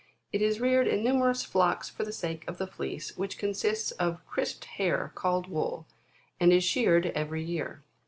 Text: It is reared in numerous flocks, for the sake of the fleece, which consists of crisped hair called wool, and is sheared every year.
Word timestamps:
It 0.33 0.41
is 0.41 0.59
reared 0.59 0.87
in 0.87 1.03
numerous 1.03 1.43
flocks, 1.43 1.87
for 1.87 2.03
the 2.03 2.11
sake 2.11 2.43
of 2.47 2.57
the 2.57 2.65
fleece, 2.65 3.15
which 3.17 3.37
consists 3.37 3.91
of 3.91 4.25
crisped 4.25 4.65
hair 4.65 5.11
called 5.13 5.45
wool, 5.47 5.85
and 6.39 6.51
is 6.51 6.63
sheared 6.63 7.11
every 7.13 7.43
year. 7.43 7.83